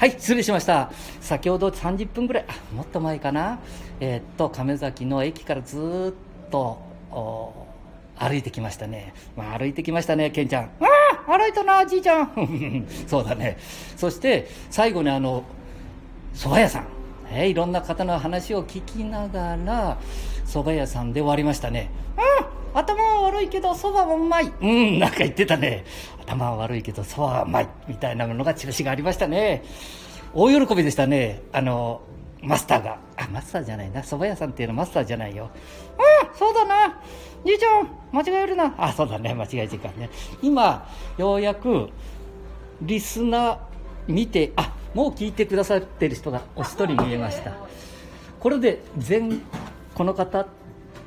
[0.00, 0.90] はい、失礼しました。
[1.20, 3.58] 先ほど30分ぐらい、あもっと前かな。
[4.00, 6.16] えーっと、亀崎の駅からず
[6.48, 6.78] っと、
[8.16, 9.12] 歩いてきましたね。
[9.36, 10.64] まあ、歩いてきましたね、ケンちゃん。
[10.64, 10.68] あ
[11.28, 12.86] あ歩いたな、じいちゃん。
[13.06, 13.58] そうだね。
[13.94, 15.44] そして、最後にあの、
[16.34, 16.86] 蕎麦屋さん。
[17.30, 19.98] えーいろんな方の話を聞きながら、
[20.46, 21.90] 蕎麦屋さんで終わりましたね。
[22.16, 24.52] うん頭は悪いけど蕎麦はうまい。
[24.60, 25.84] うん、なんか言ってたね。
[26.20, 27.68] 頭は悪いけど蕎麦はうまい。
[27.88, 29.64] みたいなものがチラシがありましたね。
[30.32, 31.42] 大喜びでしたね。
[31.52, 32.02] あの、
[32.42, 32.98] マスターが。
[33.16, 34.00] あ、マスターじゃないな。
[34.02, 35.50] 蕎麦屋さんっていうのはマスターじゃないよ。
[35.98, 37.00] うん、そうだな。
[37.44, 38.74] じいちゃん、間違えるな。
[38.78, 39.34] あ、そうだね。
[39.34, 40.10] 間違えちゃいかんね。
[40.42, 41.88] 今、ようやく、
[42.82, 43.58] リスナー
[44.08, 47.54] 見て、あ、もう聞いてくださってる人がお一人見えました。
[48.38, 49.42] これで全、
[49.94, 50.46] この方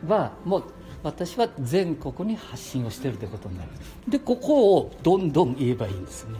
[0.07, 0.63] は、もう、
[1.03, 3.69] 私は全国に発信をしているということになる。
[4.07, 6.39] で、ここをどんどん言えばいいんですね。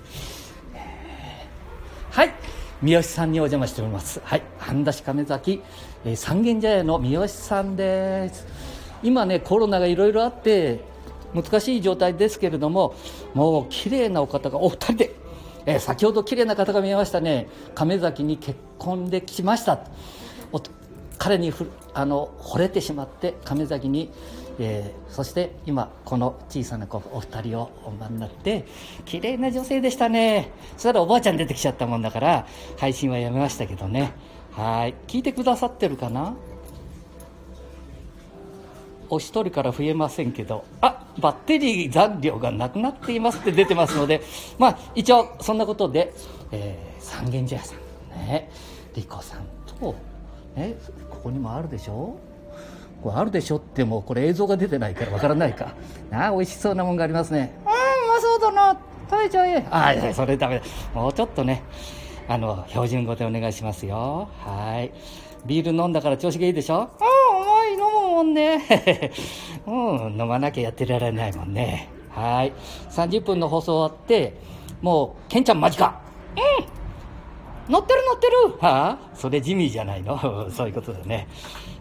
[2.10, 2.34] はい。
[2.82, 4.22] 三好さんにお邪魔しております。
[4.24, 4.42] はい。
[4.58, 5.62] 半田市亀崎、
[6.06, 8.48] えー三軒茶屋の三好さんです。
[9.04, 10.80] 今ね、コロナがいろいろあって、
[11.34, 12.96] 難しい状態ですけれども、
[13.34, 15.16] もう綺麗なお方がお二人で、
[15.66, 17.48] えー先ほど綺麗な方が見えましたね。
[17.76, 19.80] 亀崎に結婚できました。
[21.18, 24.12] 彼にふあの惚れてしまって亀崎に、
[24.60, 28.66] えーそして今この小さな子お二人をお産になって
[29.06, 30.50] 綺麗な女性でしたね。
[30.74, 32.48] そしたらおばあちゃん出てきちゃったもんだから
[32.78, 34.14] 配信はやめましたけどね。
[34.52, 34.96] はい。
[35.08, 36.36] 聞いてくださってるかな？
[39.10, 44.24] お一人から増えませんけど、あバッテリー残量がなくなっていますって出てますので、
[44.58, 46.12] まあ、一応、そんなことで、
[46.52, 47.78] えー三軒茶屋さん、
[48.18, 48.50] ね、
[48.96, 49.42] リコさん
[49.80, 49.94] と、
[50.56, 50.76] ね、
[51.10, 52.16] ここにもあるでしょ？
[53.02, 55.74] これあるでしょってもうこれ映像が出てないからわからないか。
[56.10, 57.54] な あ、美味しそうなもんがありますね。
[57.66, 57.76] うん、う
[58.16, 58.78] まそうだな。
[59.10, 59.66] 食べちゃえ。
[59.70, 60.66] あ、いやそれダメだ。
[61.00, 61.64] もうちょっとね、
[62.28, 64.30] あの、標準語でお願いしますよ。
[64.40, 64.92] はい。
[65.46, 66.76] ビール飲んだから調子がいいでしょ？
[66.76, 66.88] ああ、
[67.42, 69.12] うまい、飲むもんね。
[69.68, 71.90] うん、飲まなきゃやってられないもんね。
[72.12, 72.54] はい。
[72.90, 74.38] 30分の放送終わって、
[74.82, 75.86] もう、ケンちゃん間近。
[76.38, 76.83] うん
[77.70, 79.16] 乗ってる乗ってるはあ？
[79.16, 80.18] それジミーじゃないの？
[80.52, 81.28] そういうことだね。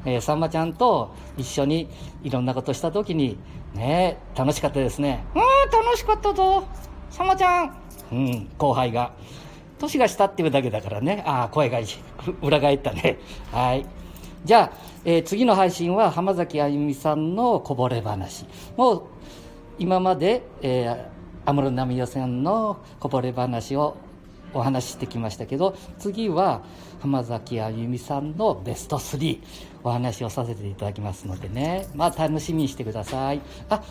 [0.04, 1.88] えーさんまちゃんと一緒に
[2.22, 3.38] いろんなことした時に、
[3.74, 5.24] ね楽しかったですね。
[5.34, 5.42] うん、
[5.84, 6.64] 楽しかったぞ。
[7.10, 7.76] さんまちゃん。
[8.12, 9.12] うん、後輩が。
[9.78, 11.24] 年が下っていうだけだからね。
[11.26, 11.78] ああ、声が
[12.40, 13.18] 裏返ったね。
[13.52, 13.84] はい。
[14.44, 18.46] じゃあ、えー次の配信は浜崎あゆみさんのこぼれ話。
[18.76, 19.02] もう、
[19.78, 23.96] 今まで、えー、安室奈美代さんのこぼれ話を
[24.54, 26.62] お話ししてきましたけど次は
[27.00, 29.40] 浜崎あゆみさんのベスト3
[29.84, 31.86] お話をさせていただきますのでね。
[31.94, 33.40] まあ楽しみにしてください。
[33.68, 33.82] あ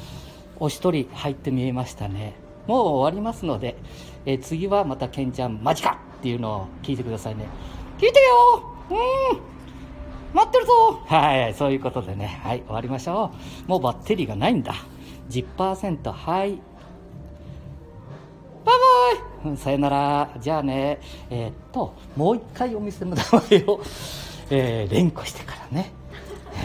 [0.59, 2.35] お一人入って見えましたね。
[2.67, 3.75] もう終わりますので、
[4.25, 7.47] え次はまたケンちゃんマジかっていうのを聞いてくださいね。
[7.97, 8.63] 聞いてよ。
[8.91, 8.93] う
[9.35, 9.51] ん。
[10.33, 11.01] 待ってるぞ。
[11.05, 13.31] はい、そういうことでね、はい、終わりましょ
[13.67, 13.69] う。
[13.69, 14.75] もうバッテリーがないんだ。
[15.29, 16.61] 10%、はい。
[19.57, 20.29] さよなら。
[20.39, 23.81] じゃあね、えーっと、もう一回お店の名前を、
[24.49, 25.91] えー連呼してからね。
[26.55, 26.61] えー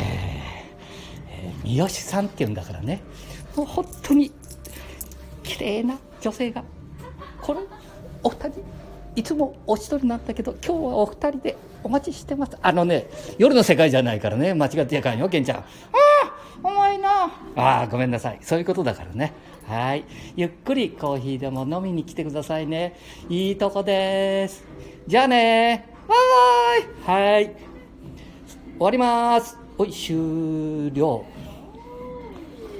[1.30, 3.00] えー三好さんって言うんだからね。
[3.56, 4.30] もう本当に、
[5.42, 6.62] 綺麗な女性が。
[7.40, 7.60] これ、
[8.22, 8.64] お二人、
[9.16, 12.56] いつもお一人なんだけど、今日はお二人でお待ちしてます。
[12.60, 13.06] あのね、
[13.38, 15.64] 夜の世界じゃないからね、間違ってやかんよ、ケンちゃん。
[16.62, 17.24] 重いな。
[17.56, 18.38] ああ、ごめんなさい。
[18.40, 19.32] そういうことだからね。
[19.66, 20.04] はい。
[20.36, 22.96] ゆっくりコーヒーでも飲みに来てくださいね。
[23.28, 24.64] いいとこです。
[25.06, 25.88] じゃあね。
[26.08, 27.32] バイバイ。
[27.34, 27.46] はい。
[27.46, 29.58] 終わります。
[29.78, 31.24] おい、終了。